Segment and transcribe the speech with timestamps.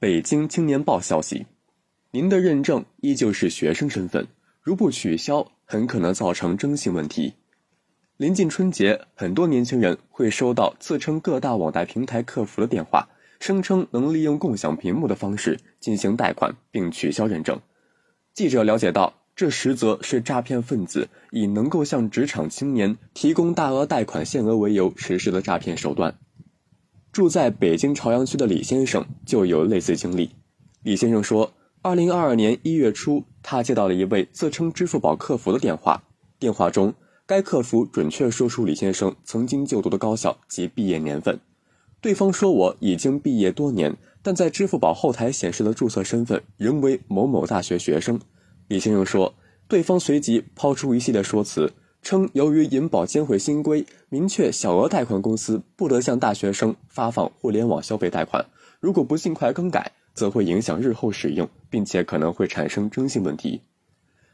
[0.00, 1.44] 北京青年报消息，
[2.10, 4.26] 您的认证依旧是学生身份，
[4.62, 7.34] 如不取消，很可能造成征信问题。
[8.16, 13.10] 临近春节，很多年轻人会收到自称各大网贷平台客服的电话，
[13.40, 17.60] 声称能利用共享屏幕的方式进行贷款并取消认证。
[18.32, 26.16] 记者了解到，这实则是诈骗分子以能够向职场青年提供大额贷款限额为由实施的诈骗手段。
[27.12, 30.30] 住在北京朝阳区的李先生就有类似经历。
[30.82, 36.04] 李先生说，二零二二年一月初，他接到了一位自称支付宝客服的电话。
[36.38, 36.94] 电话中，
[37.26, 41.40] 该客服准确说出李先生曾经就读的高校及毕业年份。
[42.00, 48.20] 对方说：“我已经毕业多年，但在支付宝后台显示的注册身份仍为某某大学学生。”
[48.68, 49.34] 李先生说，
[49.66, 51.72] 对方随即抛出一系列说辞。
[52.02, 58.46] 称，由于银保监会新规明确，小额贷款公司不得向大学生发放互联网消费贷款，
[58.80, 63.60] 如果不尽快更改，则会影响日后使用，并且可能会产生征信问题。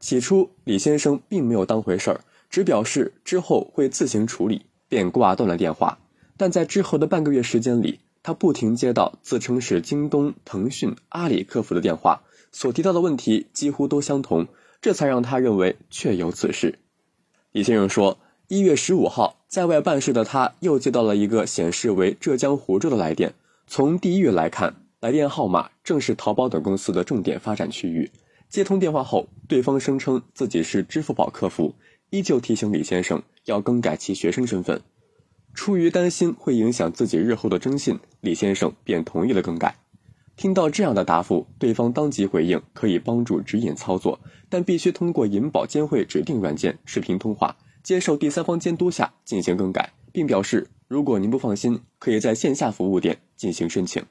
[0.00, 5.98] 起初，李先生并没有当回事儿，只表示之后会自行处理，便挂断了电话。
[6.36, 12.22] 但在之后的半个月时间里，他不停接到自称是京东、腾讯、阿里客服的电话，
[12.52, 14.46] 所提到的问题几乎都相同，
[14.80, 16.78] 这才让他认为确有此事。
[17.58, 23.34] 李先生说：“一月十五号，在外办事的他又接到了一个显示为浙江湖州的来电。
[23.66, 28.12] 从第一月来看，来电号码正是淘宝等公司的重点发展区域。
[28.48, 31.74] 接通电话后，对方声称自己是支付宝客服，
[32.10, 34.80] 依旧提醒李先生要更改其学生身份。
[35.52, 39.74] 出于担心会影响自己日后的征信，李先生便同意了更改。
[40.38, 54.02] 听到这样的答复，对方当即回应可以帮助指引操作。”但必须通过银保监会指定软件视频通话，接受第三方监督下进行更改，并表示如果您不放心，可以在线下服务点进行申请。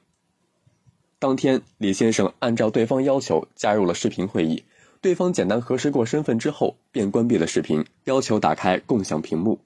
[1.18, 4.62] 当天，李先生按照对方要求加入了视频会议，
[5.00, 9.58] 对方简单核实过身份之后，便关闭了视频，要求打开共享屏幕。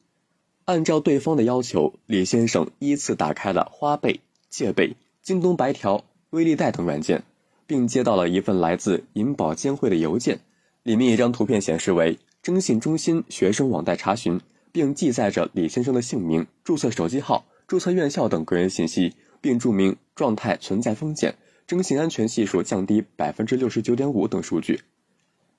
[0.64, 7.24] 按照对方的要求，李先生依次打开了花呗、借呗、京东白条、微粒贷等软件，
[7.66, 10.40] 并接到了一份来自银保监会的邮件。
[10.82, 14.40] 里面一张图片显示为征信中心学生网贷查询，
[14.72, 21.34] 并记载着李先生的姓名、注册手机号、注册院校等个人信息，并注明状态存在风险，
[21.66, 24.80] 征信安全系数降低百分之六十九点五等数据。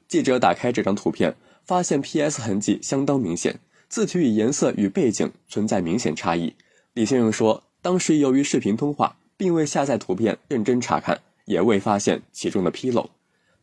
[0.07, 6.55] 记者打开这张图片，发现 P.S 痕迹相当明显，字体与颜色与背景存在明显差异。
[6.93, 13.09] 李先生说，当时由于视频通话，并未下载图片认真查看，也未发现其中的纰漏。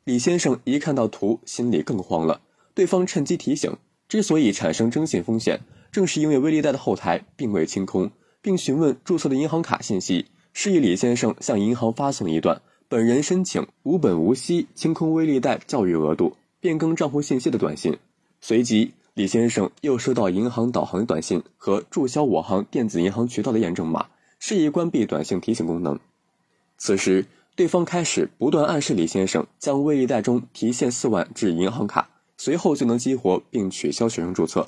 [0.05, 2.41] 李先生一看到图，心里更慌了。
[2.75, 3.77] 对方趁机提醒，
[4.09, 5.61] 之所以产生征信风险，
[5.93, 8.11] 正是因为微粒贷的后台并未清空，
[8.41, 17.97] 并询问注册的银行卡信息，示意李先生向银行发送一段本人申请无本无息清空微粒贷教育额度、变更账户信息的短信。
[18.41, 24.07] 随即，李先生又收到银行导航短信和注销我行电子银行渠道的验证码，
[24.41, 26.01] 示意关闭短信提醒功能。
[26.77, 27.27] 此时。
[27.56, 32.09] 对方开始不断暗示李先生将微粒贷中提现四万至银行卡，
[32.39, 34.67] 随后就能激活并取消学生注册。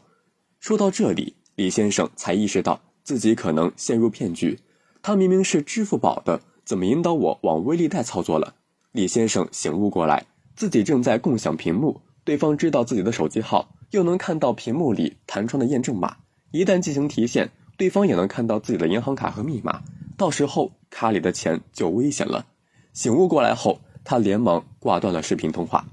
[0.61, 4.59] 说到这里，李先生才意识到自己可能陷入骗局。
[5.01, 8.57] 他明明是支付宝的，怎么引导我往微粒贷操作了？
[8.91, 16.17] 李先生醒悟过来，自己正在共享屏幕，对方知道自己的手机号，又能看到屏幕里弹窗的验证码。
[16.51, 19.83] 一旦进行提现，对方也能看到自己的银行卡和密码，
[20.17, 22.47] 到时候卡里的钱就危险了。
[22.93, 25.87] 醒悟过来后，他连忙挂断了视频通话。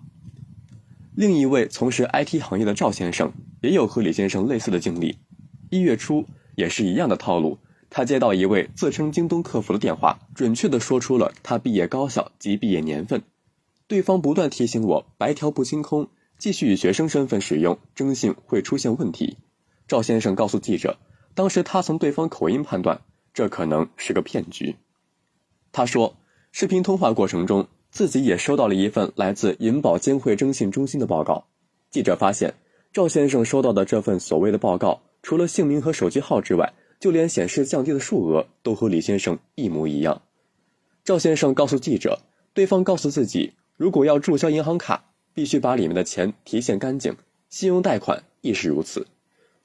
[1.16, 5.18] 另一位从事 IT 行业的赵先生也有和李先生类似的经历。
[5.70, 6.26] 一月初
[6.56, 7.58] 也是一样的套路，
[7.90, 13.24] 他接到一位自称京东客服的电话，准确的说出了他毕业高校及毕业年份。
[13.88, 19.38] 对方不断提醒我白条不清空，继续以学生身份使用，征信会出现问题。
[19.88, 21.00] 赵先生告诉记者，
[21.40, 23.00] 当时他从对方口音判断，
[23.34, 24.76] 这可能是个骗局。
[25.72, 26.18] 他说。
[26.52, 31.46] 视频通话过程中，自己也收到了一份来自银保监会征信中心的报告。
[31.90, 32.56] 记者发现，
[32.92, 40.24] 赵先生收到的这份所谓的报告，除了姓名和手机号之外，就连显示降低的数额都和李先生一模一样。
[41.06, 42.20] 赵先生告诉记者，
[42.54, 47.14] 对方告诉自己，如果要注销银行卡，必须把里面的钱提现干净；
[47.48, 49.08] 信用贷款亦是如此。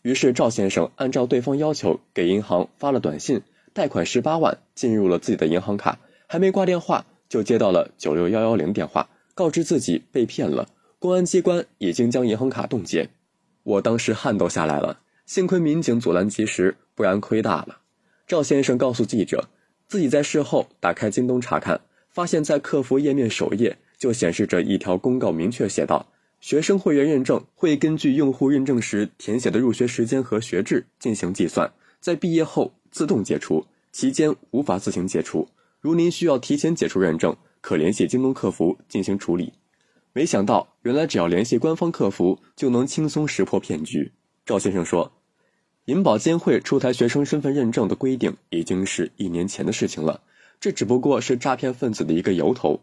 [0.04, 3.40] 于是，赵先生按照对方要求，给银行发了短信，
[3.72, 5.98] 贷款十八万进入了自己的银行卡。
[6.26, 10.68] 还没挂电话，就接到了九六幺幺零电话，告知自己被骗了，
[10.98, 13.08] 公安机关已经将银行卡冻结。
[13.62, 17.78] 我当时汗都下来了，幸亏民警阻拦及时，不然亏大了。
[18.26, 19.48] 赵先生告诉记者，
[19.88, 21.80] 自己在事后打开京东查看，
[22.10, 26.06] 发现，在客服页面首页就显示着一条公告，明确写道：
[26.44, 35.48] 学生会员认证会根据用户认证时填写的入学时间和学制进行计算，在毕业后自动解除，期间无法自行解除。
[35.80, 39.54] 如您需要提前解除认证，可联系京东客服进行处理。
[40.12, 44.12] 没想到，原来只要联系官方客服就能轻松识破骗局。
[44.44, 45.10] 赵先生说
[45.86, 50.20] ：“银保监会出台学生身份认证的规定已经是一年前的事情了。”
[50.60, 52.80] 这只不过是诈骗分子的一个由头。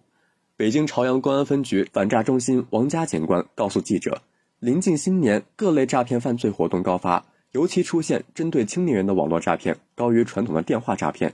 [0.57, 4.21] 北京朝阳公安分局反诈中心王佳警官告诉记者
[4.59, 11.33] ：“临近新年，各类诈骗犯罪活动高发，尤其出现针对青年人的网络诈骗高于传统的电话诈骗。”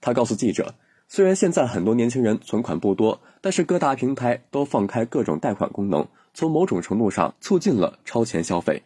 [0.00, 0.74] 他告诉记者
[1.06, 8.82] ：“虽然现在很多年轻人存款不多，但是各大平台都放开各种贷款功能，从某种程度上促进了超前消费。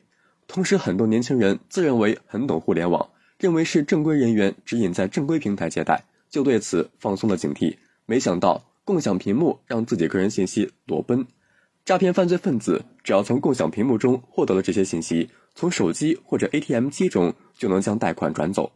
[0.47, 3.09] 同时，很多年轻人自认为很懂互联网，
[3.39, 7.77] 认为是正规人员指引在正规平台借贷。”就对此放松了警惕，
[8.07, 11.27] 没想到共享屏幕让自己个人信息裸奔。
[11.85, 18.73] 诈骗犯罪分子只要从共享屏幕中获得了这些信息，从手机或者 ATM 机中就能将贷款转走。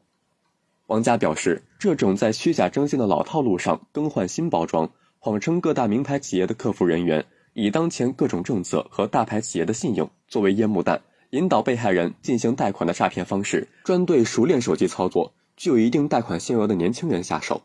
[0.86, 15.34] 王佳表示，这种在虚假征信的老套路上更换新包装，谎称各大名牌企业的客服人员，以当前各种政策和大牌企业的信用作为烟幕弹，引导被害人进行贷款的诈骗方式，专对熟练手机操作。
[15.56, 17.62] 具有一定贷款限额的年轻人下手。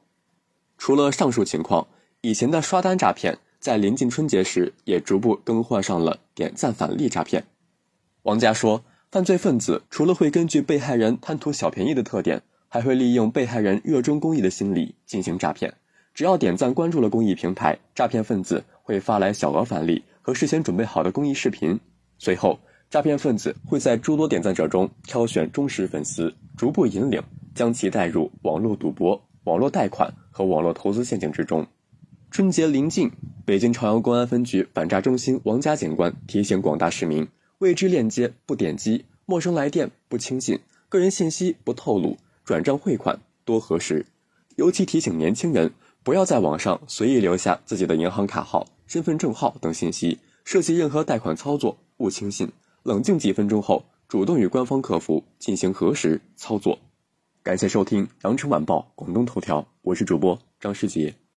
[0.78, 1.88] 除了上述情况，
[2.26, 7.44] 以前的刷单诈骗在临近春节时也逐步更换上了点赞返利诈骗。
[8.22, 8.82] 王佳说，
[9.12, 15.74] 犯罪分子除了会根据被害人贪图小便宜的特点，还会利用被害人热衷公益的心理进行诈骗。
[16.14, 21.78] 只要点赞关注了公益平台，诈骗分子会发来小额返利和事先准备好的公益视频。
[22.20, 22.58] 随后，
[22.90, 27.22] 诈骗分子会在诸多点赞者中挑选忠实粉丝，逐步引领。
[27.54, 31.68] 将其带入网络赌博、网络贷款和网络投资陷阱之中。
[32.34, 33.12] 春节临近，
[33.46, 37.28] 北京朝阳公安分局反诈中心王家警官提醒广大市民：
[37.60, 40.58] 未知链接不点击，陌生来电不轻信，
[40.90, 44.08] 个人信息不透露，转账汇款多核实。
[44.56, 45.72] 尤其提醒年轻人，
[46.02, 52.52] 不要在网上随意留下自己的银行卡号、身份证号等信息，涉及任何贷款操作勿轻信，
[52.82, 56.80] 冷静几分钟后，主动与官方客服进行核实操作。
[57.44, 61.14] 感谢收听《羊城晚报·广东头条》，我是主播张世杰。